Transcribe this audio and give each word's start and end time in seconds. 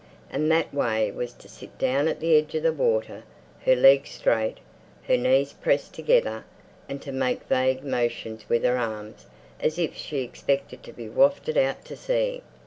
And 0.31 0.51
that 0.51 0.73
way 0.73 1.11
was 1.11 1.31
to 1.33 1.47
sit 1.47 1.77
down 1.77 2.07
at 2.07 2.19
the 2.19 2.35
edge 2.35 2.55
of 2.55 2.63
the 2.63 2.73
water, 2.73 3.23
her 3.65 3.75
legs 3.75 4.09
straight, 4.09 4.57
her 5.07 5.15
knees 5.15 5.53
pressed 5.53 5.93
together, 5.93 6.43
and 6.89 6.99
to 7.03 7.11
make 7.11 7.43
vague 7.43 7.83
motions 7.83 8.49
with 8.49 8.63
her 8.63 8.79
arms 8.79 9.27
as 9.59 9.77
if 9.77 9.95
she 9.95 10.23
expected 10.23 10.81
to 10.85 10.91
be 10.91 11.07
wafted 11.07 11.55
out 11.55 11.85
to 11.85 11.95
sea. 11.95 12.41